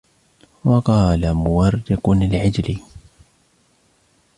[0.65, 2.83] وَقَالَ مُوَرِّقٌ الْعِجْلِيُّ